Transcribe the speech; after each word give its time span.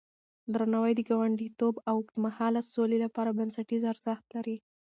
درناوی 0.53 0.93
د 0.95 1.01
ګاونډيتوب 1.09 1.75
او 1.89 1.95
اوږدمهاله 1.99 2.61
سولې 2.73 2.97
لپاره 3.05 3.35
بنسټيز 3.37 3.81
ارزښت 3.91 4.25
لري. 4.35 4.57